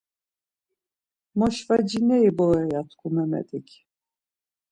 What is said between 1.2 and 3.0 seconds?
Moşvacineri vore ya